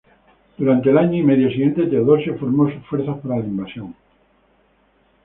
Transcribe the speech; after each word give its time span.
Durante 0.57 0.89
el 0.89 0.97
año 0.97 1.19
y 1.19 1.21
medio 1.21 1.51
siguiente, 1.51 1.85
Teodosio 1.85 2.35
formó 2.39 2.67
sus 2.71 2.83
fuerzas 2.87 3.19
para 3.21 3.37
la 3.37 3.45
invasión. 3.45 3.93